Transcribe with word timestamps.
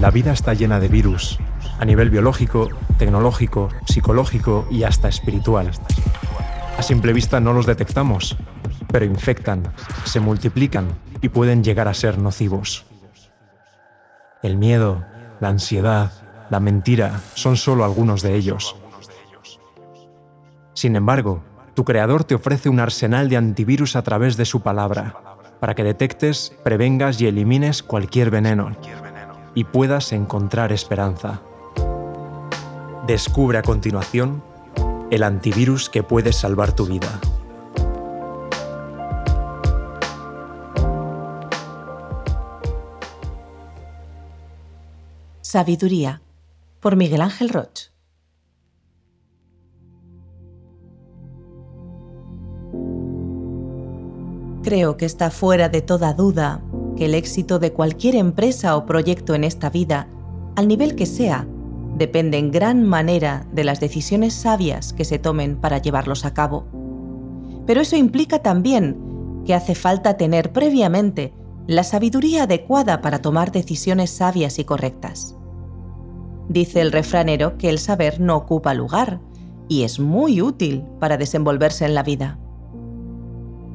La 0.00 0.12
vida 0.12 0.30
está 0.30 0.54
llena 0.54 0.78
de 0.78 0.86
virus, 0.86 1.40
a 1.80 1.84
nivel 1.84 2.08
biológico, 2.08 2.68
tecnológico, 2.98 3.68
psicológico 3.84 4.64
y 4.70 4.84
hasta 4.84 5.08
espiritual. 5.08 5.72
A 6.78 6.82
simple 6.82 7.12
vista 7.12 7.40
no 7.40 7.52
los 7.52 7.66
detectamos, 7.66 8.36
pero 8.92 9.04
infectan, 9.04 9.64
se 10.04 10.20
multiplican 10.20 10.86
y 11.20 11.30
pueden 11.30 11.64
llegar 11.64 11.88
a 11.88 11.94
ser 11.94 12.16
nocivos. 12.16 12.86
El 14.40 14.56
miedo, 14.56 15.04
la 15.40 15.48
ansiedad, 15.48 16.12
la 16.48 16.60
mentira 16.60 17.20
son 17.34 17.56
solo 17.56 17.84
algunos 17.84 18.22
de 18.22 18.36
ellos. 18.36 18.76
Sin 20.74 20.94
embargo, 20.94 21.42
tu 21.74 21.84
creador 21.84 22.22
te 22.22 22.36
ofrece 22.36 22.68
un 22.68 22.78
arsenal 22.78 23.28
de 23.28 23.36
antivirus 23.36 23.96
a 23.96 24.02
través 24.02 24.36
de 24.36 24.44
su 24.44 24.60
palabra, 24.60 25.16
para 25.58 25.74
que 25.74 25.82
detectes, 25.82 26.56
prevengas 26.62 27.20
y 27.20 27.26
elimines 27.26 27.82
cualquier 27.82 28.30
veneno 28.30 28.76
y 29.54 29.64
puedas 29.64 30.12
encontrar 30.12 30.72
esperanza. 30.72 31.40
Descubre 33.06 33.58
a 33.58 33.62
continuación 33.62 34.42
el 35.10 35.22
antivirus 35.22 35.88
que 35.88 36.02
puede 36.02 36.32
salvar 36.32 36.72
tu 36.72 36.86
vida. 36.86 37.20
Sabiduría 45.40 46.20
por 46.80 46.96
Miguel 46.96 47.22
Ángel 47.22 47.48
Roch. 47.48 47.90
Creo 54.62 54.98
que 54.98 55.06
está 55.06 55.30
fuera 55.30 55.70
de 55.70 55.80
toda 55.80 56.12
duda 56.12 56.60
que 56.98 57.04
el 57.04 57.14
éxito 57.14 57.60
de 57.60 57.72
cualquier 57.72 58.16
empresa 58.16 58.76
o 58.76 58.84
proyecto 58.84 59.36
en 59.36 59.44
esta 59.44 59.70
vida, 59.70 60.08
al 60.56 60.66
nivel 60.66 60.96
que 60.96 61.06
sea, 61.06 61.46
depende 61.96 62.38
en 62.38 62.50
gran 62.50 62.82
manera 62.82 63.46
de 63.52 63.62
las 63.62 63.78
decisiones 63.78 64.34
sabias 64.34 64.92
que 64.92 65.04
se 65.04 65.20
tomen 65.20 65.60
para 65.60 65.78
llevarlos 65.78 66.24
a 66.24 66.34
cabo. 66.34 66.66
Pero 67.66 67.82
eso 67.82 67.94
implica 67.94 68.40
también 68.40 68.98
que 69.46 69.54
hace 69.54 69.76
falta 69.76 70.16
tener 70.16 70.52
previamente 70.52 71.32
la 71.68 71.84
sabiduría 71.84 72.42
adecuada 72.42 73.00
para 73.00 73.22
tomar 73.22 73.52
decisiones 73.52 74.10
sabias 74.10 74.58
y 74.58 74.64
correctas. 74.64 75.36
Dice 76.48 76.80
el 76.80 76.90
refranero 76.90 77.58
que 77.58 77.68
el 77.68 77.78
saber 77.78 78.20
no 78.20 78.34
ocupa 78.34 78.74
lugar 78.74 79.20
y 79.68 79.84
es 79.84 80.00
muy 80.00 80.42
útil 80.42 80.82
para 80.98 81.16
desenvolverse 81.16 81.84
en 81.84 81.94
la 81.94 82.02
vida. 82.02 82.40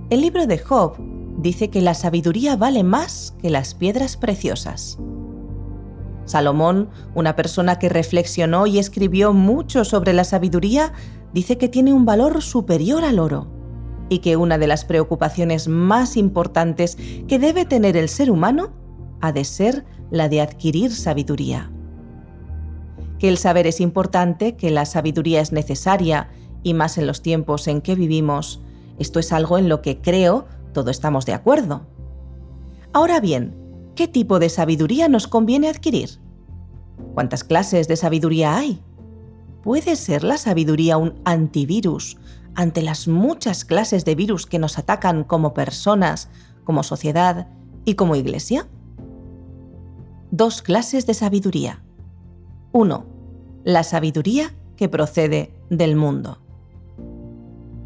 El 0.09 0.19
libro 0.19 0.45
de 0.45 0.57
Job 0.57 1.12
dice 1.37 1.69
que 1.69 1.81
la 1.81 1.93
sabiduría 1.93 2.55
vale 2.55 2.83
más 2.83 3.35
que 3.41 3.49
las 3.49 3.73
piedras 3.73 4.17
preciosas. 4.17 4.97
Salomón, 6.25 6.89
una 7.15 7.35
persona 7.35 7.79
que 7.79 7.89
reflexionó 7.89 8.65
y 8.67 8.79
escribió 8.79 9.33
mucho 9.33 9.83
sobre 9.83 10.13
la 10.13 10.23
sabiduría, 10.23 10.93
dice 11.33 11.57
que 11.57 11.67
tiene 11.67 11.93
un 11.93 12.05
valor 12.05 12.41
superior 12.41 13.03
al 13.03 13.19
oro 13.19 13.47
y 14.09 14.19
que 14.19 14.37
una 14.37 14.57
de 14.57 14.67
las 14.67 14.85
preocupaciones 14.85 15.67
más 15.67 16.17
importantes 16.17 16.97
que 17.27 17.39
debe 17.39 17.65
tener 17.65 17.97
el 17.97 18.09
ser 18.09 18.31
humano 18.31 18.73
ha 19.21 19.31
de 19.31 19.43
ser 19.43 19.85
la 20.11 20.29
de 20.29 20.41
adquirir 20.41 20.91
sabiduría. 20.91 21.71
Que 23.19 23.29
el 23.29 23.37
saber 23.37 23.67
es 23.67 23.79
importante, 23.79 24.55
que 24.55 24.69
la 24.69 24.85
sabiduría 24.85 25.41
es 25.41 25.51
necesaria, 25.51 26.29
y 26.61 26.73
más 26.73 26.97
en 26.97 27.07
los 27.07 27.21
tiempos 27.21 27.67
en 27.67 27.81
que 27.81 27.95
vivimos, 27.95 28.61
esto 28.99 29.19
es 29.19 29.33
algo 29.33 29.57
en 29.57 29.69
lo 29.69 29.81
que 29.81 30.01
creo 30.01 30.45
todos 30.73 30.91
estamos 30.91 31.25
de 31.25 31.33
acuerdo. 31.33 31.85
Ahora 32.91 33.19
bien, 33.19 33.55
¿qué 33.95 34.07
tipo 34.07 34.39
de 34.39 34.49
sabiduría 34.49 35.07
nos 35.07 35.27
conviene 35.27 35.69
adquirir? 35.69 36.19
¿Cuántas 37.13 37.43
clases 37.43 37.87
de 37.87 37.95
sabiduría 37.95 38.57
hay? 38.57 38.83
¿Puede 39.63 39.95
ser 39.95 40.23
la 40.23 40.37
sabiduría 40.37 40.97
un 40.97 41.21
antivirus 41.23 42.17
ante 42.55 42.81
las 42.81 43.07
muchas 43.07 43.65
clases 43.65 44.03
de 44.05 44.15
virus 44.15 44.45
que 44.45 44.59
nos 44.59 44.77
atacan 44.77 45.23
como 45.23 45.53
personas, 45.53 46.29
como 46.63 46.83
sociedad 46.83 47.47
y 47.85 47.95
como 47.95 48.15
iglesia? 48.15 48.67
Dos 50.31 50.61
clases 50.61 51.05
de 51.05 51.13
sabiduría. 51.13 51.83
1. 52.73 53.05
La 53.63 53.83
sabiduría 53.83 54.53
que 54.75 54.89
procede 54.89 55.53
del 55.69 55.95
mundo. 55.95 56.42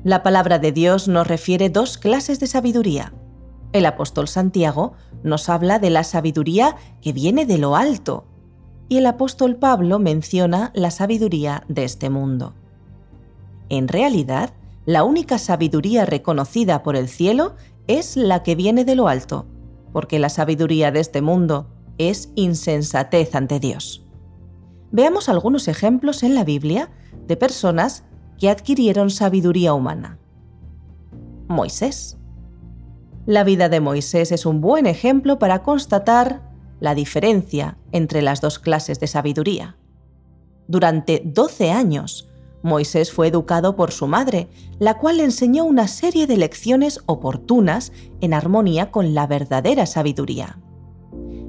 La 0.08 0.24
palabra 0.24 0.58
de 0.58 0.72
Dios 0.72 1.10
nos 1.10 1.28
refiere 1.28 1.70
dos 1.70 1.98
clases 1.98 2.40
de 2.40 2.48
sabiduría. 2.48 3.12
El 3.74 3.86
apóstol 3.86 4.30
Santiago 4.30 4.94
nos 5.22 5.50
habla 5.50 5.80
de 5.80 5.90
la 5.90 6.06
sabiduría 6.06 6.78
que 7.02 7.12
viene 7.12 7.46
de 7.46 7.58
lo 7.58 7.76
alto 7.76 8.24
y 8.88 9.00
el 9.00 9.06
apóstol 9.06 9.58
Pablo 9.58 10.00
menciona 10.00 10.72
la 10.74 10.92
sabiduría 10.92 11.66
de 11.68 11.84
este 11.84 12.10
mundo. 12.10 12.54
En 13.68 13.90
realidad, 13.90 14.54
la 14.86 15.04
única 15.04 15.38
sabiduría 15.38 16.06
reconocida 16.06 16.84
por 16.84 16.96
el 16.96 17.10
cielo 17.10 17.58
es 17.88 18.16
la 18.16 18.44
que 18.44 18.56
viene 18.56 18.86
de 18.86 18.96
lo 18.96 19.10
alto, 19.10 19.46
porque 19.92 20.20
la 20.20 20.30
sabiduría 20.30 20.90
de 20.90 21.02
este 21.02 21.22
mundo 21.22 21.68
es 21.98 22.32
insensatez 22.36 23.36
ante 23.36 23.60
Dios. 23.60 24.06
Veamos 24.90 25.28
algunos 25.28 25.68
ejemplos 25.68 26.24
en 26.24 26.34
la 26.34 26.46
Biblia 26.46 26.92
de 27.28 27.36
personas 27.36 28.06
que 28.38 28.50
adquirieron 28.50 29.10
sabiduría 29.10 29.74
humana. 29.74 30.20
Moisés. 31.48 32.18
La 33.26 33.44
vida 33.44 33.70
de 33.70 33.80
Moisés 33.80 34.32
es 34.32 34.46
un 34.46 34.62
buen 34.62 34.86
ejemplo 34.86 35.40
para 35.40 35.64
constatar 35.64 36.42
la 36.80 36.96
diferencia 36.96 37.78
entre 37.92 38.22
las 38.22 38.42
dos 38.42 38.60
clases 38.60 39.00
de 39.00 39.08
sabiduría. 39.08 39.78
Durante 40.68 41.22
12 41.26 41.72
años, 41.72 42.30
Moisés 42.64 43.12
fue 43.12 43.28
educado 43.28 43.76
por 43.76 43.92
su 43.92 44.08
madre, 44.08 44.50
la 44.80 44.98
cual 44.98 45.18
le 45.18 45.24
enseñó 45.24 45.64
una 45.64 45.88
serie 45.88 46.28
de 46.28 46.38
lecciones 46.38 47.02
oportunas 47.06 47.92
en 48.22 48.34
armonía 48.34 48.92
con 48.92 49.14
la 49.14 49.28
verdadera 49.28 49.86
sabiduría. 49.86 50.60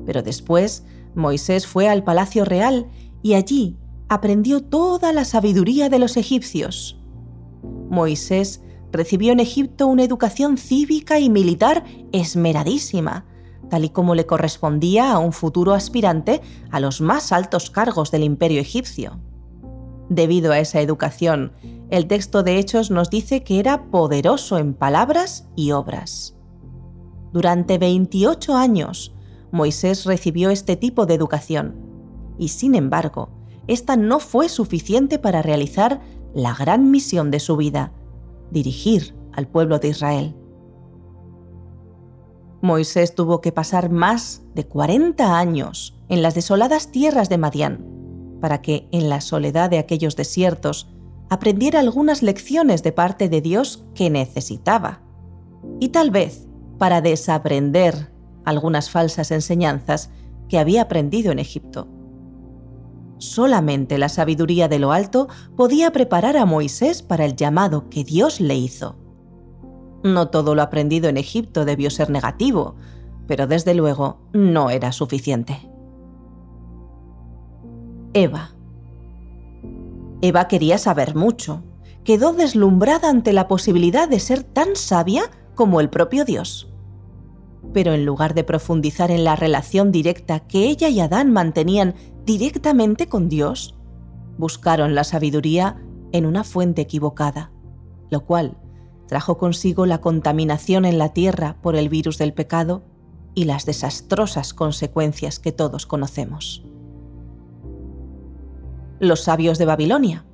Pero 0.06 0.22
después, 0.22 0.84
Moisés 1.14 1.66
fue 1.66 1.88
al 1.88 2.04
palacio 2.04 2.44
real 2.44 2.86
y 3.22 3.34
allí 3.34 3.76
aprendió 4.08 4.62
toda 4.62 5.12
la 5.12 5.24
sabiduría 5.24 5.88
de 5.88 5.98
los 5.98 6.16
egipcios. 6.16 6.98
Moisés 7.90 8.62
recibió 8.92 9.32
en 9.32 9.40
Egipto 9.40 9.86
una 9.86 10.04
educación 10.04 10.56
cívica 10.56 11.18
y 11.18 11.28
militar 11.28 11.84
esmeradísima, 12.12 13.26
tal 13.68 13.84
y 13.84 13.90
como 13.90 14.14
le 14.14 14.26
correspondía 14.26 15.12
a 15.12 15.18
un 15.18 15.32
futuro 15.32 15.74
aspirante 15.74 16.40
a 16.70 16.80
los 16.80 17.00
más 17.00 17.32
altos 17.32 17.70
cargos 17.70 18.10
del 18.10 18.24
imperio 18.24 18.60
egipcio. 18.60 19.20
Debido 20.08 20.52
a 20.52 20.58
esa 20.58 20.80
educación, 20.80 21.52
el 21.90 22.06
texto 22.06 22.42
de 22.42 22.58
Hechos 22.58 22.90
nos 22.90 23.10
dice 23.10 23.42
que 23.42 23.60
era 23.60 23.90
poderoso 23.90 24.56
en 24.56 24.72
palabras 24.72 25.48
y 25.54 25.72
obras. 25.72 26.34
Durante 27.32 27.76
28 27.76 28.56
años, 28.56 29.14
Moisés 29.50 30.06
recibió 30.06 30.48
este 30.50 30.76
tipo 30.76 31.04
de 31.04 31.14
educación, 31.14 31.76
y 32.38 32.48
sin 32.48 32.74
embargo, 32.74 33.37
esta 33.68 33.96
no 33.96 34.18
fue 34.18 34.48
suficiente 34.48 35.18
para 35.18 35.42
realizar 35.42 36.00
la 36.34 36.54
gran 36.54 36.90
misión 36.90 37.30
de 37.30 37.38
su 37.38 37.56
vida, 37.56 37.92
dirigir 38.50 39.14
al 39.32 39.46
pueblo 39.46 39.78
de 39.78 39.88
Israel. 39.88 40.34
Moisés 42.60 43.14
tuvo 43.14 43.40
que 43.40 43.52
pasar 43.52 43.90
más 43.90 44.42
de 44.54 44.66
40 44.66 45.38
años 45.38 45.96
en 46.08 46.22
las 46.22 46.34
desoladas 46.34 46.90
tierras 46.90 47.28
de 47.28 47.38
Madián, 47.38 47.86
para 48.40 48.62
que 48.62 48.88
en 48.90 49.08
la 49.08 49.20
soledad 49.20 49.70
de 49.70 49.78
aquellos 49.78 50.16
desiertos 50.16 50.88
aprendiera 51.30 51.80
algunas 51.80 52.22
lecciones 52.22 52.82
de 52.82 52.92
parte 52.92 53.28
de 53.28 53.40
Dios 53.40 53.84
que 53.94 54.10
necesitaba. 54.10 55.02
Y 55.78 55.90
tal 55.90 56.10
vez 56.10 56.48
para 56.78 57.00
desaprender 57.00 58.12
algunas 58.44 58.90
falsas 58.90 59.30
enseñanzas 59.30 60.10
que 60.48 60.58
había 60.58 60.82
aprendido 60.82 61.30
en 61.30 61.38
Egipto. 61.38 61.86
Solamente 63.18 63.98
la 63.98 64.08
sabiduría 64.08 64.68
de 64.68 64.78
lo 64.78 64.92
alto 64.92 65.28
podía 65.56 65.90
preparar 65.90 66.36
a 66.36 66.46
Moisés 66.46 67.02
para 67.02 67.24
el 67.24 67.36
llamado 67.36 67.90
que 67.90 68.04
Dios 68.04 68.40
le 68.40 68.54
hizo. 68.54 68.96
No 70.04 70.28
todo 70.28 70.54
lo 70.54 70.62
aprendido 70.62 71.08
en 71.08 71.16
Egipto 71.16 71.64
debió 71.64 71.90
ser 71.90 72.10
negativo, 72.10 72.76
pero 73.26 73.46
desde 73.46 73.74
luego 73.74 74.20
no 74.32 74.70
era 74.70 74.92
suficiente. 74.92 75.68
Eva. 78.14 78.54
Eva 80.22 80.48
quería 80.48 80.78
saber 80.78 81.14
mucho. 81.14 81.62
Quedó 82.04 82.32
deslumbrada 82.32 83.10
ante 83.10 83.32
la 83.32 83.48
posibilidad 83.48 84.08
de 84.08 84.20
ser 84.20 84.44
tan 84.44 84.76
sabia 84.76 85.30
como 85.54 85.80
el 85.80 85.90
propio 85.90 86.24
Dios. 86.24 86.67
Pero 87.72 87.92
en 87.92 88.04
lugar 88.04 88.34
de 88.34 88.44
profundizar 88.44 89.10
en 89.10 89.24
la 89.24 89.36
relación 89.36 89.92
directa 89.92 90.40
que 90.40 90.68
ella 90.68 90.88
y 90.88 91.00
Adán 91.00 91.32
mantenían 91.32 91.94
directamente 92.24 93.08
con 93.08 93.28
Dios, 93.28 93.76
buscaron 94.38 94.94
la 94.94 95.04
sabiduría 95.04 95.76
en 96.12 96.26
una 96.26 96.44
fuente 96.44 96.82
equivocada, 96.82 97.52
lo 98.10 98.24
cual 98.24 98.56
trajo 99.06 99.38
consigo 99.38 99.86
la 99.86 100.00
contaminación 100.00 100.84
en 100.84 100.98
la 100.98 101.12
tierra 101.12 101.56
por 101.62 101.76
el 101.76 101.88
virus 101.88 102.18
del 102.18 102.34
pecado 102.34 102.84
y 103.34 103.44
las 103.44 103.66
desastrosas 103.66 104.54
consecuencias 104.54 105.38
que 105.38 105.52
todos 105.52 105.86
conocemos. 105.86 106.64
los 109.00 109.22
sabios 109.22 109.58
de 109.58 109.64
Babilonia. 109.64 110.24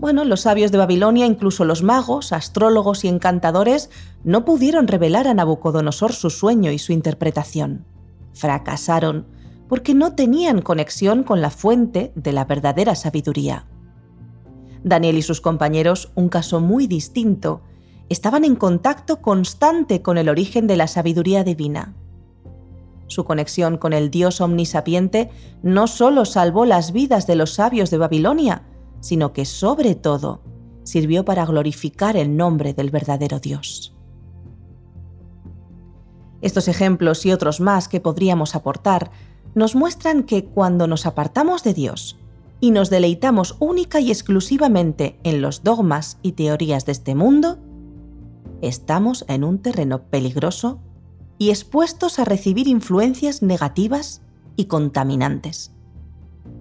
Bueno, 0.00 0.24
los 0.24 0.40
sabios 0.40 0.72
de 0.72 0.78
Babilonia, 0.78 1.26
incluso 1.26 1.66
los 1.66 1.82
magos, 1.82 2.32
astrólogos 2.32 3.04
y 3.04 3.08
encantadores, 3.08 3.90
no 4.24 4.46
pudieron 4.46 4.88
revelar 4.88 5.28
a 5.28 5.34
Nabucodonosor 5.34 6.14
su 6.14 6.30
sueño 6.30 6.72
y 6.72 6.78
su 6.78 6.94
interpretación. 6.94 7.84
Fracasaron 8.32 9.26
porque 9.68 9.92
no 9.92 10.14
tenían 10.14 10.62
conexión 10.62 11.22
con 11.22 11.42
la 11.42 11.50
fuente 11.50 12.12
de 12.14 12.32
la 12.32 12.46
verdadera 12.46 12.94
sabiduría. 12.94 13.66
Daniel 14.82 15.18
y 15.18 15.22
sus 15.22 15.42
compañeros, 15.42 16.12
un 16.14 16.30
caso 16.30 16.60
muy 16.60 16.86
distinto, 16.86 17.60
estaban 18.08 18.46
en 18.46 18.56
contacto 18.56 19.20
constante 19.20 20.00
con 20.00 20.16
el 20.16 20.30
origen 20.30 20.66
de 20.66 20.76
la 20.76 20.86
sabiduría 20.86 21.44
divina. 21.44 21.94
Su 23.06 23.24
conexión 23.24 23.76
con 23.76 23.92
el 23.92 24.10
Dios 24.10 24.40
omnisapiente 24.40 25.30
no 25.62 25.86
solo 25.86 26.24
salvó 26.24 26.64
las 26.64 26.92
vidas 26.92 27.26
de 27.26 27.34
los 27.34 27.52
sabios 27.52 27.90
de 27.90 27.98
Babilonia, 27.98 28.62
sino 29.00 29.32
que 29.32 29.44
sobre 29.44 29.94
todo 29.94 30.42
sirvió 30.84 31.24
para 31.24 31.44
glorificar 31.46 32.16
el 32.16 32.36
nombre 32.36 32.74
del 32.74 32.90
verdadero 32.90 33.40
Dios. 33.40 33.94
Estos 36.42 36.68
ejemplos 36.68 37.26
y 37.26 37.32
otros 37.32 37.60
más 37.60 37.88
que 37.88 38.00
podríamos 38.00 38.54
aportar 38.54 39.10
nos 39.54 39.74
muestran 39.74 40.22
que 40.22 40.44
cuando 40.44 40.86
nos 40.86 41.06
apartamos 41.06 41.62
de 41.64 41.74
Dios 41.74 42.18
y 42.60 42.70
nos 42.70 42.90
deleitamos 42.90 43.56
única 43.58 44.00
y 44.00 44.10
exclusivamente 44.10 45.18
en 45.22 45.42
los 45.42 45.62
dogmas 45.62 46.18
y 46.22 46.32
teorías 46.32 46.86
de 46.86 46.92
este 46.92 47.14
mundo, 47.14 47.58
estamos 48.62 49.24
en 49.28 49.44
un 49.44 49.58
terreno 49.58 50.02
peligroso 50.04 50.80
y 51.38 51.50
expuestos 51.50 52.18
a 52.18 52.24
recibir 52.24 52.68
influencias 52.68 53.42
negativas 53.42 54.22
y 54.56 54.66
contaminantes. 54.66 55.72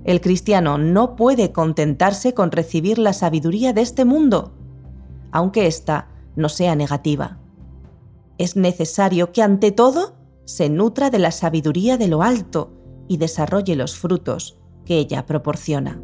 El 0.03 0.21
cristiano 0.21 0.77
no 0.77 1.15
puede 1.15 1.51
contentarse 1.51 2.33
con 2.33 2.51
recibir 2.51 2.97
la 2.97 3.13
sabiduría 3.13 3.73
de 3.73 3.81
este 3.81 4.05
mundo, 4.05 4.53
aunque 5.31 5.67
ésta 5.67 6.07
no 6.35 6.49
sea 6.49 6.75
negativa. 6.75 7.37
Es 8.37 8.55
necesario 8.55 9.31
que 9.31 9.41
ante 9.41 9.71
todo 9.71 10.15
se 10.45 10.69
nutra 10.69 11.09
de 11.09 11.19
la 11.19 11.31
sabiduría 11.31 11.97
de 11.97 12.07
lo 12.07 12.23
alto 12.23 12.71
y 13.07 13.17
desarrolle 13.17 13.75
los 13.75 13.97
frutos 13.97 14.57
que 14.85 14.97
ella 14.97 15.25
proporciona. 15.25 16.01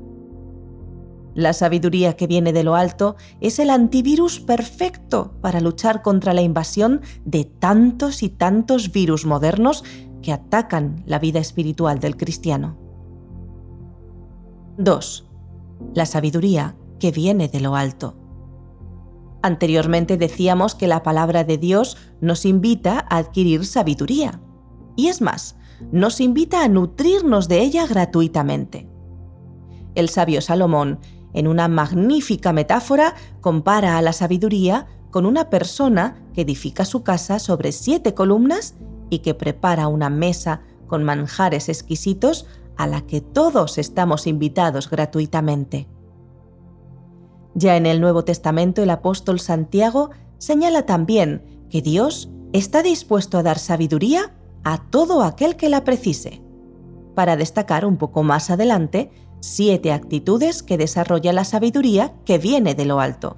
La 1.33 1.53
sabiduría 1.53 2.15
que 2.15 2.27
viene 2.27 2.53
de 2.53 2.63
lo 2.63 2.75
alto 2.75 3.15
es 3.42 3.59
el 3.59 3.69
antivirus 3.69 4.39
perfecto 4.39 5.33
para 5.42 5.59
luchar 5.59 6.01
contra 6.01 6.33
la 6.33 6.42
invasión 6.42 7.01
de 7.25 7.44
tantos 7.44 8.24
y 8.24 8.30
tantos 8.30 8.92
virus 8.92 9.25
modernos 9.25 9.83
que 10.21 10.31
atacan 10.31 11.03
la 11.06 11.19
vida 11.19 11.39
espiritual 11.39 12.00
del 12.00 12.15
cristiano. 12.15 12.84
2. 14.77 15.25
La 15.94 16.06
sabiduría 16.06 16.75
que 17.00 17.12
viene 17.12 17.48
de 17.48 17.60
lo 17.60 17.75
alto. 17.75 18.16
Anteriormente 19.42 20.18
decíamos 20.18 20.75
que 20.75 20.88
la 20.88 21.04
palabra 21.04 21.44
de 21.44 21.57
Dios 21.57 21.98
nos 22.22 22.45
invita 22.45 23.06
a 23.10 23.18
adquirir 23.18 23.66
sabiduría. 23.66 24.42
Y 24.95 25.07
es 25.07 25.22
más, 25.22 25.57
nos 25.92 26.19
invita 26.19 26.63
a 26.63 26.68
nutrirnos 26.68 27.48
de 27.48 27.62
ella 27.62 27.86
gratuitamente. 27.86 28.89
El 29.94 30.10
sabio 30.10 30.42
Salomón 30.42 31.00
en 31.36 31.48
una 31.48 31.68
magnífica 31.68 32.54
metáfora, 32.54 33.13
compara 33.42 33.98
a 33.98 34.01
la 34.01 34.13
sabiduría 34.13 34.88
con 35.12 35.25
una 35.25 35.50
persona 35.50 36.16
que 36.33 36.42
edifica 36.42 36.86
su 36.86 37.04
casa 37.04 37.39
sobre 37.39 37.74
siete 37.74 38.13
columnas 38.13 38.75
y 39.10 39.19
que 39.19 39.33
prepara 39.33 39.89
una 39.89 40.10
mesa 40.10 40.62
con 40.88 41.04
manjares 41.04 41.68
exquisitos 41.68 42.48
a 42.77 42.88
la 42.88 43.01
que 43.01 43.22
todos 43.22 43.77
estamos 43.77 44.27
invitados 44.27 44.89
gratuitamente. 44.89 45.88
Ya 47.54 47.77
en 47.77 47.86
el 47.86 48.01
Nuevo 48.01 48.25
Testamento 48.25 48.83
el 48.83 48.89
apóstol 48.89 49.39
Santiago 49.39 50.10
señala 50.38 50.86
también 50.86 51.66
que 51.69 51.81
Dios 51.81 52.30
está 52.54 52.83
dispuesto 52.83 53.38
a 53.38 53.44
dar 53.44 53.60
sabiduría 53.60 54.36
a 54.63 54.89
todo 54.89 55.24
aquel 55.24 55.56
que 55.56 55.69
la 55.69 55.83
precise, 55.83 56.42
para 57.13 57.38
destacar 57.38 57.86
un 57.86 57.98
poco 57.98 58.24
más 58.24 58.50
adelante 58.50 59.12
siete 59.39 59.92
actitudes 59.92 60.63
que 60.63 60.78
desarrolla 60.78 61.31
la 61.31 61.44
sabiduría 61.45 62.13
que 62.25 62.38
viene 62.38 62.75
de 62.75 62.86
lo 62.86 63.00
alto. 63.00 63.38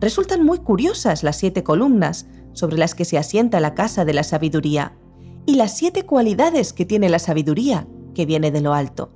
Resultan 0.00 0.44
muy 0.44 0.58
curiosas 0.58 1.22
las 1.22 1.36
siete 1.36 1.62
columnas 1.62 2.26
sobre 2.52 2.78
las 2.78 2.94
que 2.94 3.04
se 3.04 3.18
asienta 3.18 3.60
la 3.60 3.74
casa 3.74 4.04
de 4.04 4.14
la 4.14 4.22
sabiduría 4.22 4.96
y 5.46 5.56
las 5.56 5.76
siete 5.76 6.04
cualidades 6.04 6.72
que 6.72 6.86
tiene 6.86 7.08
la 7.08 7.18
sabiduría 7.18 7.86
que 8.16 8.24
viene 8.24 8.50
de 8.50 8.62
lo 8.62 8.72
alto, 8.72 9.12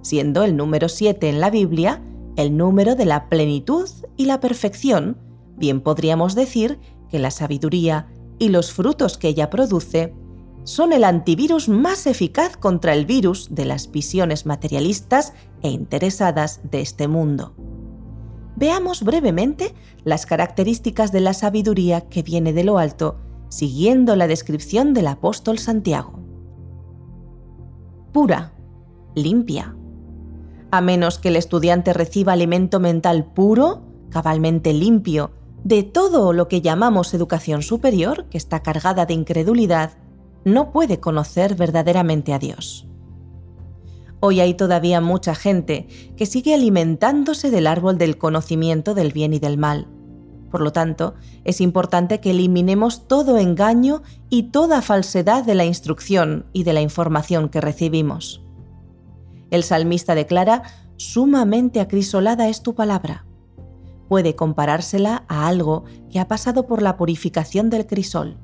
siendo 0.00 0.42
el 0.42 0.56
número 0.56 0.88
siete 0.88 1.28
en 1.28 1.38
la 1.38 1.50
Biblia 1.50 2.02
el 2.36 2.56
número 2.56 2.94
de 2.94 3.06
la 3.06 3.28
plenitud 3.28 3.88
y 4.16 4.26
la 4.26 4.40
perfección, 4.40 5.18
bien 5.56 5.80
podríamos 5.80 6.34
decir 6.34 6.78
que 7.08 7.18
la 7.18 7.30
sabiduría 7.30 8.08
y 8.38 8.50
los 8.50 8.72
frutos 8.72 9.18
que 9.18 9.28
ella 9.28 9.50
produce 9.50 10.14
son 10.64 10.92
el 10.92 11.04
antivirus 11.04 11.68
más 11.68 12.06
eficaz 12.06 12.56
contra 12.56 12.92
el 12.92 13.06
virus 13.06 13.54
de 13.54 13.64
las 13.64 13.90
visiones 13.90 14.46
materialistas 14.46 15.32
e 15.62 15.70
interesadas 15.70 16.60
de 16.70 16.80
este 16.80 17.08
mundo. 17.08 17.54
Veamos 18.56 19.02
brevemente 19.02 19.74
las 20.04 20.26
características 20.26 21.12
de 21.12 21.20
la 21.20 21.34
sabiduría 21.34 22.02
que 22.02 22.22
viene 22.22 22.52
de 22.52 22.64
lo 22.64 22.78
alto, 22.78 23.18
siguiendo 23.48 24.16
la 24.16 24.26
descripción 24.26 24.92
del 24.92 25.06
apóstol 25.06 25.58
Santiago. 25.58 26.25
Pura, 28.16 28.54
limpia. 29.14 29.76
A 30.70 30.80
menos 30.80 31.18
que 31.18 31.28
el 31.28 31.36
estudiante 31.36 31.92
reciba 31.92 32.32
alimento 32.32 32.80
mental 32.80 33.26
puro, 33.26 33.82
cabalmente 34.08 34.72
limpio, 34.72 35.32
de 35.64 35.82
todo 35.82 36.32
lo 36.32 36.48
que 36.48 36.62
llamamos 36.62 37.12
educación 37.12 37.60
superior, 37.60 38.24
que 38.30 38.38
está 38.38 38.62
cargada 38.62 39.04
de 39.04 39.12
incredulidad, 39.12 39.98
no 40.46 40.72
puede 40.72 40.98
conocer 40.98 41.56
verdaderamente 41.56 42.32
a 42.32 42.38
Dios. 42.38 42.88
Hoy 44.20 44.40
hay 44.40 44.54
todavía 44.54 45.02
mucha 45.02 45.34
gente 45.34 45.86
que 46.16 46.24
sigue 46.24 46.54
alimentándose 46.54 47.50
del 47.50 47.66
árbol 47.66 47.98
del 47.98 48.16
conocimiento 48.16 48.94
del 48.94 49.12
bien 49.12 49.34
y 49.34 49.40
del 49.40 49.58
mal. 49.58 49.88
Por 50.50 50.60
lo 50.60 50.72
tanto, 50.72 51.14
es 51.44 51.60
importante 51.60 52.20
que 52.20 52.30
eliminemos 52.30 53.08
todo 53.08 53.38
engaño 53.38 54.02
y 54.30 54.44
toda 54.44 54.82
falsedad 54.82 55.44
de 55.44 55.54
la 55.54 55.64
instrucción 55.64 56.46
y 56.52 56.64
de 56.64 56.72
la 56.72 56.80
información 56.80 57.48
que 57.48 57.60
recibimos. 57.60 58.42
El 59.50 59.62
salmista 59.62 60.14
declara, 60.14 60.62
sumamente 60.96 61.80
acrisolada 61.80 62.48
es 62.48 62.62
tu 62.62 62.74
palabra. 62.74 63.26
Puede 64.08 64.36
comparársela 64.36 65.24
a 65.28 65.48
algo 65.48 65.84
que 66.10 66.20
ha 66.20 66.28
pasado 66.28 66.66
por 66.66 66.82
la 66.82 66.96
purificación 66.96 67.70
del 67.70 67.86
crisol. 67.86 68.36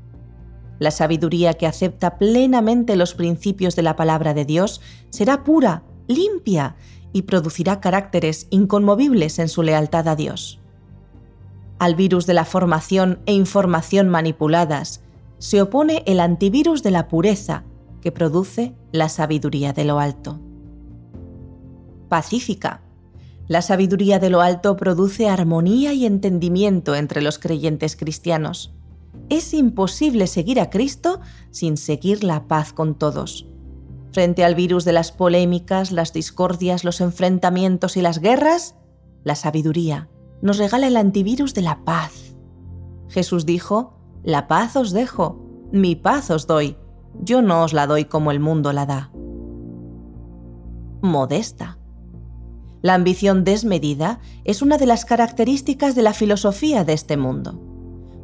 La 0.79 0.91
sabiduría 0.91 1.55
que 1.55 1.67
acepta 1.67 2.19
plenamente 2.19 2.97
los 2.97 3.15
principios 3.15 3.77
de 3.77 3.83
la 3.83 3.95
palabra 3.95 4.35
de 4.35 4.45
Dios 4.45 4.81
será 5.11 5.45
pura, 5.45 5.85
limpia 6.09 6.77
y 7.12 7.23
producirá 7.23 7.81
caracteres 7.81 8.49
inconmovibles 8.50 9.38
en 9.38 9.49
su 9.49 9.62
lealtad 9.62 10.09
a 10.09 10.17
Dios. 10.17 10.62
Al 11.83 11.97
virus 11.97 12.27
de 12.27 12.35
la 12.35 12.45
formación 12.45 13.19
e 13.27 13.33
información 13.33 14.09
manipuladas 14.09 15.01
se 15.39 15.61
opone 15.61 16.05
el 16.07 16.21
antivirus 16.21 16.85
de 16.85 16.93
la 16.93 17.09
pureza 17.09 17.65
que 18.01 18.12
produce 18.12 18.77
la 18.93 19.09
sabiduría 19.09 19.73
de 19.73 19.85
lo 19.85 19.99
alto. 19.99 20.39
Pacífica. 22.09 22.83
La 23.49 23.62
sabiduría 23.62 24.21
de 24.21 24.31
lo 24.31 24.43
alto 24.43 24.77
produce 24.77 25.29
armonía 25.29 25.93
y 25.93 26.07
entendimiento 26.07 26.95
entre 26.95 27.21
los 27.21 27.41
creyentes 27.41 27.97
cristianos 27.97 28.73
es 29.29 29.53
imposible 29.53 30.29
seguir 30.29 30.61
a 30.61 30.71
Cristo 30.71 31.21
sin 31.51 31.77
seguir 31.77 32.23
la 32.23 32.47
paz 32.47 32.73
con 32.73 32.95
todos. 32.95 33.49
Frente 34.12 34.45
al 34.45 34.55
virus 34.55 34.85
de 34.85 34.93
las 34.93 35.11
polémicas, 35.11 35.91
las 35.91 36.12
discordias, 36.12 36.85
los 36.85 37.01
enfrentamientos 37.01 37.97
y 37.97 38.03
las 38.03 38.21
guerras, 38.21 38.77
la 39.25 39.35
sabiduría 39.35 40.12
nos 40.43 40.59
regala 40.59 40.89
el 40.89 40.97
antivirus 40.97 41.55
de 41.55 41.63
la 41.63 41.85
paz. 41.85 42.37
Jesús 43.09 43.47
dijo, 43.47 43.95
La 44.23 44.49
paz 44.49 44.77
os 44.77 44.93
dejo, 44.93 45.43
mi 45.73 45.97
paz 45.97 46.31
os 46.31 46.47
doy, 46.47 46.77
yo 47.21 47.41
no 47.41 47.63
os 47.63 47.73
la 47.73 47.87
doy 47.87 48.05
como 48.05 48.31
el 48.31 48.41
mundo 48.41 48.73
la 48.73 48.85
da. 48.85 49.11
Modesta. 51.01 51.79
La 52.83 52.95
ambición 52.95 53.45
desmedida 53.45 54.21
es 54.45 54.61
una 54.61 54.77
de 54.77 54.87
las 54.87 55.05
características 55.05 55.95
de 55.95 56.03
la 56.03 56.13
filosofía 56.13 56.85
de 56.85 56.93
este 56.93 57.17
mundo. 57.17 57.61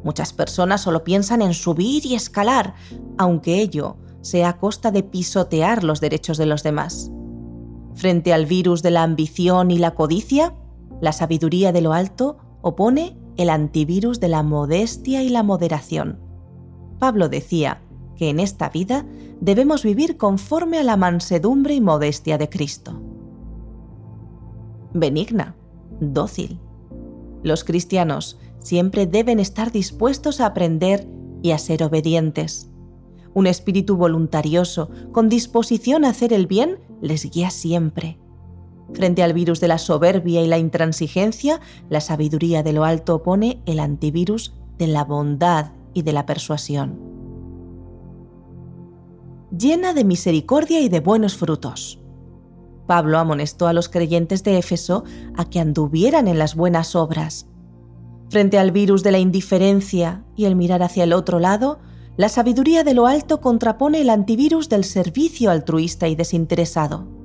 Muchas 0.03 0.33
personas 0.33 0.81
solo 0.81 1.03
piensan 1.03 1.41
en 1.41 1.53
subir 1.53 2.05
y 2.05 2.15
escalar, 2.15 2.75
aunque 3.17 3.61
ello 3.61 3.97
sea 4.21 4.49
a 4.49 4.57
costa 4.57 4.91
de 4.91 5.03
pisotear 5.03 5.83
los 5.83 6.01
derechos 6.01 6.37
de 6.37 6.45
los 6.45 6.63
demás. 6.63 7.11
Frente 7.95 8.33
al 8.33 8.45
virus 8.45 8.81
de 8.81 8.91
la 8.91 9.03
ambición 9.03 9.71
y 9.71 9.77
la 9.77 9.95
codicia, 9.95 10.55
la 11.01 11.11
sabiduría 11.11 11.71
de 11.71 11.81
lo 11.81 11.93
alto 11.93 12.37
opone 12.61 13.17
el 13.37 13.49
antivirus 13.49 14.19
de 14.19 14.27
la 14.27 14.43
modestia 14.43 15.23
y 15.23 15.29
la 15.29 15.43
moderación. 15.43 16.19
Pablo 16.99 17.29
decía 17.29 17.81
que 18.17 18.29
en 18.29 18.39
esta 18.39 18.69
vida 18.69 19.05
debemos 19.39 19.83
vivir 19.83 20.17
conforme 20.17 20.77
a 20.77 20.83
la 20.83 20.97
mansedumbre 20.97 21.73
y 21.73 21.81
modestia 21.81 22.37
de 22.37 22.49
Cristo. 22.49 23.01
benigna, 24.93 25.55
dócil. 26.01 26.59
Los 27.43 27.63
cristianos 27.63 28.39
siempre 28.59 29.05
deben 29.05 29.39
estar 29.39 29.71
dispuestos 29.71 30.41
a 30.41 30.47
aprender 30.47 31.07
y 31.41 31.51
a 31.51 31.57
ser 31.57 31.83
obedientes. 31.83 32.69
Un 33.33 33.47
espíritu 33.47 33.95
voluntarioso, 33.95 34.89
con 35.11 35.29
disposición 35.29 36.03
a 36.03 36.09
hacer 36.09 36.33
el 36.33 36.47
bien, 36.47 36.79
les 37.01 37.29
guía 37.29 37.51
siempre. 37.51 38.19
Frente 38.93 39.23
al 39.23 39.33
virus 39.33 39.59
de 39.59 39.67
la 39.67 39.77
soberbia 39.77 40.41
y 40.41 40.47
la 40.47 40.57
intransigencia, 40.57 41.59
la 41.89 42.01
sabiduría 42.01 42.63
de 42.63 42.73
lo 42.73 42.83
alto 42.85 43.15
opone 43.15 43.61
el 43.65 43.79
antivirus 43.79 44.53
de 44.77 44.87
la 44.87 45.03
bondad 45.03 45.71
y 45.93 46.01
de 46.01 46.13
la 46.13 46.25
persuasión. 46.25 46.99
Llena 49.57 49.93
de 49.93 50.03
misericordia 50.03 50.79
y 50.79 50.89
de 50.89 50.99
buenos 50.99 51.35
frutos. 51.35 51.99
Pablo 52.87 53.19
amonestó 53.19 53.67
a 53.67 53.73
los 53.73 53.89
creyentes 53.89 54.43
de 54.43 54.57
Éfeso 54.57 55.03
a 55.35 55.45
que 55.45 55.59
anduvieran 55.59 56.27
en 56.27 56.39
las 56.39 56.55
buenas 56.55 56.95
obras. 56.95 57.47
Frente 58.29 58.57
al 58.57 58.71
virus 58.71 59.03
de 59.03 59.11
la 59.11 59.19
indiferencia 59.19 60.23
y 60.35 60.45
el 60.45 60.55
mirar 60.55 60.81
hacia 60.83 61.03
el 61.03 61.13
otro 61.13 61.39
lado, 61.39 61.79
la 62.15 62.29
sabiduría 62.29 62.83
de 62.83 62.93
lo 62.93 63.07
alto 63.07 63.41
contrapone 63.41 64.01
el 64.01 64.09
antivirus 64.09 64.69
del 64.69 64.83
servicio 64.83 65.51
altruista 65.51 66.07
y 66.07 66.15
desinteresado. 66.15 67.18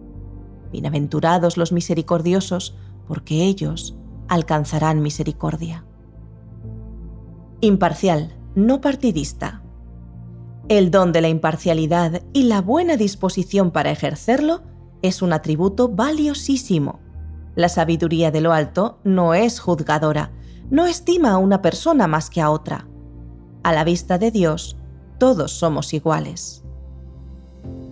Bienaventurados 0.75 1.57
los 1.57 1.71
misericordiosos, 1.71 2.75
porque 3.07 3.45
ellos 3.45 3.97
alcanzarán 4.27 5.03
misericordia. 5.03 5.85
Imparcial, 7.61 8.35
no 8.57 8.81
partidista. 8.81 9.63
El 10.69 10.91
don 10.91 11.13
de 11.13 11.21
la 11.21 11.29
imparcialidad 11.29 12.23
y 12.33 12.43
la 12.49 12.61
buena 12.61 12.97
disposición 12.97 13.71
para 13.71 13.93
ejercerlo 13.93 14.63
es 15.01 15.23
un 15.23 15.33
atributo 15.33 15.91
valiosísimo. 15.91 16.99
La 17.55 17.69
sabiduría 17.69 18.33
de 18.33 18.41
lo 18.41 18.53
alto 18.53 18.99
no 19.05 19.33
es 19.33 19.61
juzgadora, 19.61 20.33
no 20.71 20.87
estima 20.87 21.31
a 21.31 21.39
una 21.39 21.63
persona 21.63 22.09
más 22.09 22.31
que 22.31 22.41
a 22.41 22.51
otra. 22.51 22.89
A 23.63 23.73
la 23.73 23.85
vista 23.85 24.19
de 24.19 24.33
Dios, 24.33 24.77
todos 25.19 25.53
somos 25.53 25.95
iguales. 25.95 26.65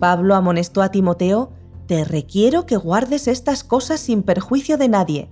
Pablo 0.01 0.35
amonestó 0.35 0.81
a 0.81 0.91
Timoteo, 0.91 1.53
te 1.93 2.05
requiero 2.05 2.65
que 2.65 2.75
guardes 2.75 3.27
estas 3.27 3.63
cosas 3.63 3.99
sin 3.99 4.23
perjuicio 4.23 4.79
de 4.79 4.89
nadie, 4.89 5.29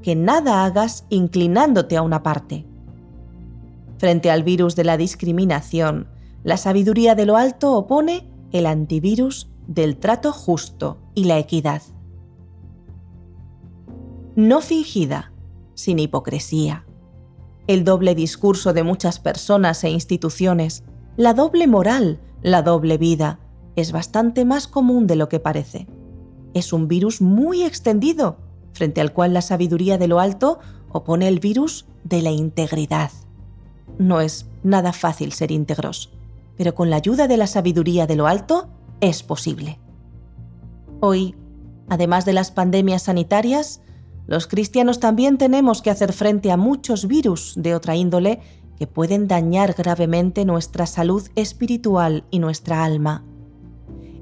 que 0.00 0.16
nada 0.16 0.64
hagas 0.64 1.04
inclinándote 1.10 1.98
a 1.98 2.02
una 2.02 2.22
parte. 2.22 2.64
Frente 3.98 4.30
al 4.30 4.42
virus 4.42 4.74
de 4.74 4.84
la 4.84 4.96
discriminación, 4.96 6.08
la 6.44 6.56
sabiduría 6.56 7.14
de 7.14 7.26
lo 7.26 7.36
alto 7.36 7.74
opone 7.74 8.26
el 8.52 8.64
antivirus 8.64 9.50
del 9.66 9.98
trato 9.98 10.32
justo 10.32 10.96
y 11.14 11.24
la 11.24 11.38
equidad. 11.38 11.82
No 14.34 14.62
fingida, 14.62 15.30
sin 15.74 15.98
hipocresía. 15.98 16.86
El 17.66 17.84
doble 17.84 18.14
discurso 18.14 18.72
de 18.72 18.82
muchas 18.82 19.18
personas 19.18 19.84
e 19.84 19.90
instituciones, 19.90 20.84
la 21.18 21.34
doble 21.34 21.66
moral, 21.66 22.18
la 22.40 22.62
doble 22.62 22.96
vida, 22.96 23.40
es 23.76 23.92
bastante 23.92 24.46
más 24.46 24.68
común 24.68 25.06
de 25.06 25.16
lo 25.16 25.28
que 25.28 25.38
parece. 25.38 25.86
Es 26.58 26.72
un 26.72 26.88
virus 26.88 27.20
muy 27.20 27.62
extendido, 27.62 28.36
frente 28.72 29.00
al 29.00 29.12
cual 29.12 29.32
la 29.32 29.42
sabiduría 29.42 29.96
de 29.96 30.08
lo 30.08 30.18
alto 30.18 30.58
opone 30.90 31.28
el 31.28 31.38
virus 31.38 31.86
de 32.02 32.20
la 32.20 32.32
integridad. 32.32 33.12
No 33.96 34.20
es 34.20 34.46
nada 34.64 34.92
fácil 34.92 35.32
ser 35.32 35.52
íntegros, 35.52 36.10
pero 36.56 36.74
con 36.74 36.90
la 36.90 36.96
ayuda 36.96 37.28
de 37.28 37.36
la 37.36 37.46
sabiduría 37.46 38.08
de 38.08 38.16
lo 38.16 38.26
alto 38.26 38.70
es 39.00 39.22
posible. 39.22 39.78
Hoy, 40.98 41.36
además 41.88 42.24
de 42.24 42.32
las 42.32 42.50
pandemias 42.50 43.02
sanitarias, 43.02 43.80
los 44.26 44.48
cristianos 44.48 44.98
también 44.98 45.38
tenemos 45.38 45.80
que 45.80 45.90
hacer 45.90 46.12
frente 46.12 46.50
a 46.50 46.56
muchos 46.56 47.06
virus 47.06 47.52
de 47.54 47.76
otra 47.76 47.94
índole 47.94 48.40
que 48.76 48.88
pueden 48.88 49.28
dañar 49.28 49.74
gravemente 49.74 50.44
nuestra 50.44 50.86
salud 50.86 51.22
espiritual 51.36 52.24
y 52.32 52.40
nuestra 52.40 52.82
alma. 52.82 53.22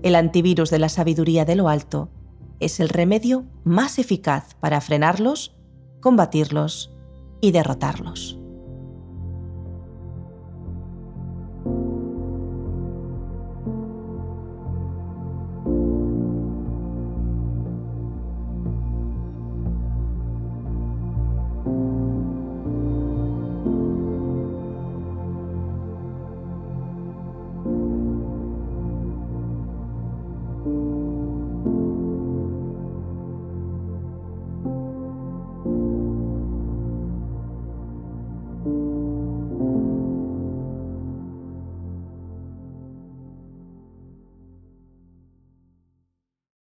El 0.03 0.17
antivirus 0.17 0.69
de 0.69 0.81
la 0.81 0.91
sabiduría 0.91 1.47
de 1.47 1.57
lo 1.57 1.71
alto 1.71 2.11
es 2.61 2.81
el 2.81 2.89
remedio 2.89 3.45
más 3.65 3.99
eficaz 3.99 4.55
para 4.61 4.81
frenarlos, 4.81 5.57
combatirlos 6.01 6.93
y 7.41 7.53
derrotarlos. 7.53 8.39